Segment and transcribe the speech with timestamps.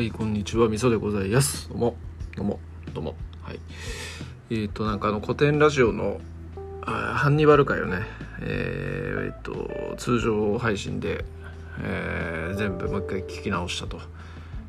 [0.00, 0.70] はいこんにちは。
[0.70, 1.68] みそでございます。
[1.68, 1.94] どうも
[2.34, 2.58] どうも
[2.94, 3.14] どうも。
[3.42, 3.60] はい。
[4.48, 6.22] えっ、ー、となんかあの古典ラジオの
[6.80, 8.06] ハンニバル会をね。
[8.40, 9.68] えっ、と
[9.98, 11.26] 通常配信で、
[11.82, 14.00] えー、全部もう一回聞き直したと。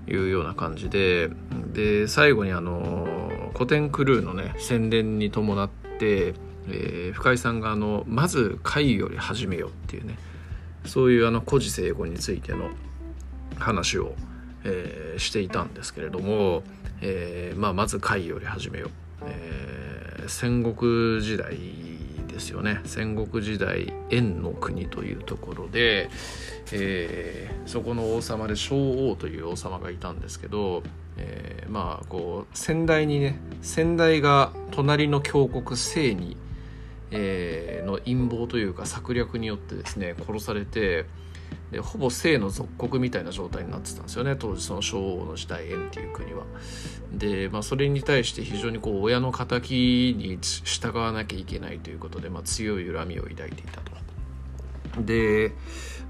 [0.05, 1.29] いうような感じで。
[1.71, 3.07] で最後にあの
[3.53, 6.33] 古典クルーのね宣伝に伴って、
[6.67, 10.17] えー、深井さんがあのまず会より始めようっていうね。
[10.85, 12.69] そういうあの古事成語についての
[13.57, 14.13] 話を
[14.63, 16.63] えー、していたんですけれども、
[17.01, 18.89] えーまあ、まず貝より始めよう、
[19.25, 21.57] えー、戦国時代
[22.27, 22.79] ですよね。
[22.85, 26.09] 戦国時代円の国というところで、
[26.71, 30.83] えー、そこの王様で昭王という王様がいたんですけど、
[31.17, 36.37] えー、まあこう先代にね先代が隣の強国清に、
[37.11, 41.05] えー、の陰謀というか策略によってですね殺されて
[41.71, 46.43] でほぼ清の属国みたいな状態になってたんですよね当時その昭王の時代円っていう国は。
[47.13, 53.91] で、まあ、それに対して非常にこう親の敵に従わなきゃいけないということで、まあ、強い恨みを抱いていたと。
[54.99, 55.53] で、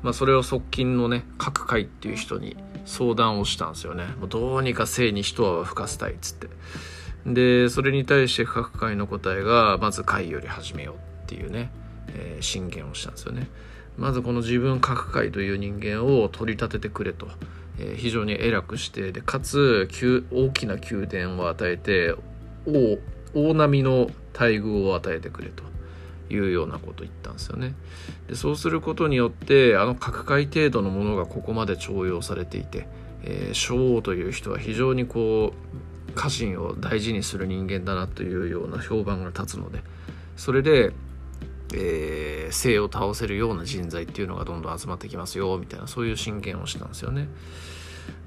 [0.01, 4.05] まあ、それを側近のね各界っていう人に相談をしたんですよね。
[4.19, 6.47] もうどうにか清に一泡吹かせたいっつって。
[7.25, 11.71] でそれに対して各界の答えがまず会より始めようっていうね、
[12.07, 13.47] えー、進言をしたんですよね。
[13.97, 17.27] まずこの自分各界という人間を取り立ててくれと、
[17.79, 19.11] えー、非常に偉くして。
[19.11, 19.87] でかつ
[20.31, 22.15] 大きな宮殿を与えて
[22.65, 22.99] 大
[23.33, 25.71] 大波の待遇を与えてくれと。
[26.33, 27.73] いうようなことを言ったんですよね。
[28.27, 32.87] でそうすることによってあの各界程度のものがここまで重用されていて、
[33.23, 35.53] えー、将王という人は非常にこ
[36.09, 39.81] う家臣を大事にする人間だなというような評判が立つので
[40.35, 40.91] それで
[41.73, 47.27] えー、性を倒せるような人材っていうのがどんどん集まってきますよみたいなそういう進言をしたんですよね。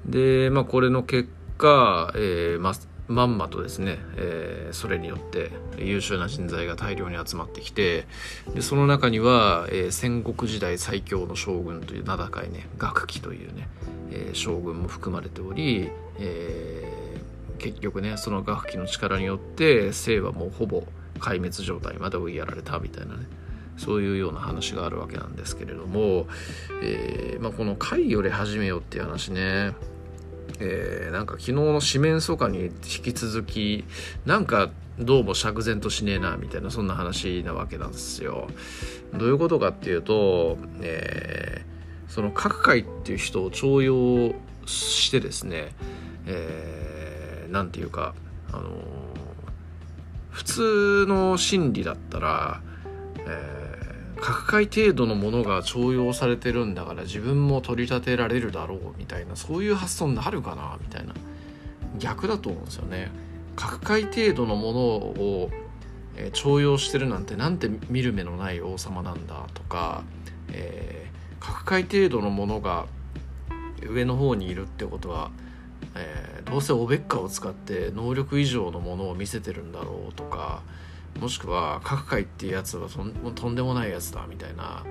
[0.05, 2.73] でまあこれの結果、えーま
[3.07, 8.07] まんまとですね、えー、それによって優秀な人材が大量に集まってきて
[8.53, 13.67] でその中には、えー、戦国時代最強の将軍という名高いね学期というね、
[14.11, 20.83] えー、将軍も含まれており、えー、結局ねその学期の力によって姓はもうほぼ
[21.25, 23.25] 壊滅状態まで追いやられたみたいなね
[23.77, 26.27] そういうような話があるわけなんですけれども、
[26.81, 29.73] えーまあ、この「会より始めよ」っていう話ね
[30.59, 33.83] えー、なんか昨日の四面楚歌に引き続き
[34.25, 38.47] なんかどうも釈然としねえなみたいなそんな話なわけなんですよ。
[39.13, 44.33] どういうことかっていうと、えー、その各界っていう人を重用
[44.65, 45.73] してですね、
[46.27, 48.13] えー、ていうか
[48.53, 48.69] あの
[50.35, 52.61] 普通の心理だったら、
[53.19, 61.13] えー、各界程度のものが重用されてるんだから自分も取り立てられるだろうみたいなそういう発想になるかなみたいな
[61.99, 63.11] 逆だと思うんですよね。
[63.55, 65.51] 各界程度のものを、
[66.17, 70.03] えー、重用してるなんてなんて見る目のない王様なんだとか、
[70.51, 72.87] えー、各界程度のものが
[73.81, 75.31] 上の方にいるってことは
[75.95, 80.61] えー、どうせオベッカを使って能力以上のものを見せてるんだろうとか
[81.19, 84.83] もしくは各界っていうやつはとんでもないやつだみたいな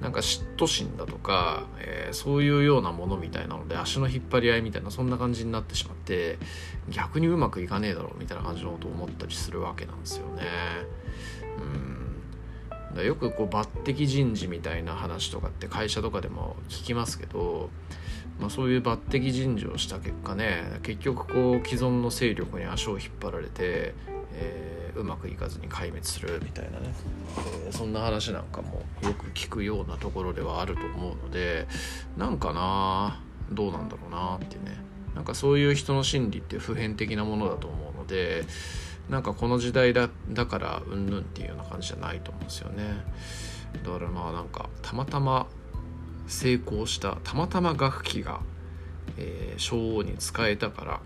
[0.00, 6.38] なんか嫉妬心だとか、えー、そういうようなものみたいなので足の引っ張り合いみたいなそんな感じになってしまって
[6.90, 10.42] 逆にうまくいかねえだろうみたいな感じのことを思ったりするわけなんですよね。
[11.58, 11.93] うん
[13.02, 17.70] よくこう抜擢人事みたいな話とかって会社とかでも聞きますけど
[18.40, 23.94] まあ、そういう抜擢人事をした結果ね結局こう既存の勢力に足を引っ張られて、
[24.32, 26.92] えー、うまくいかずに壊滅するみたいなね、
[27.66, 31.68] えー、そんな話なんかもよく聞くようなところではあると思うので
[32.16, 33.20] なんかな
[33.52, 34.82] どうなんだろうなってね。
[35.14, 38.44] なんかそういう人の心理って普遍的なものだと思うので
[39.08, 43.04] なんかこの時代だだからうんぬんっていうような感じじゃないと思うんですよね
[43.84, 45.46] だからまあなんかたまたま
[46.26, 48.40] 成功したたまたま楽器が、
[49.18, 51.00] えー、小王に使えたから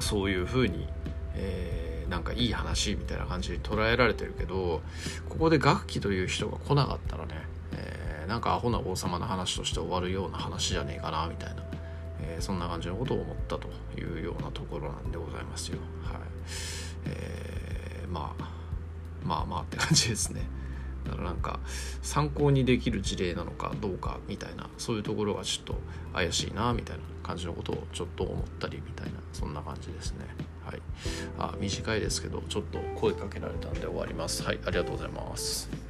[0.00, 0.86] そういうふうに、
[1.34, 4.80] えー、なんかいい話みたいな感じに捉えられてるけど
[5.28, 7.34] ここで楽器という人が来なかったらね、
[7.72, 11.64] えー、なんかアホな王様の話として終わるような話じゃねえかなみたいな、
[12.20, 15.78] えー、そんな感じのことを思ったというようなところなんでございますよ。
[16.04, 18.44] はいえー、まあ
[19.24, 20.42] まあまあって感じですね。
[21.04, 21.58] だからなんか
[22.00, 25.74] 参考にできる事例なのかどうかみたいなそういうところがちょっと
[26.12, 30.26] 怪しいなみたいな感じのことをちょっと思ったりみたいなそんな感じですね。
[30.64, 30.82] はい。
[31.38, 34.42] あ短いですけどちょっと声かけられたんで終わります。
[34.44, 35.81] はいありがとうございます。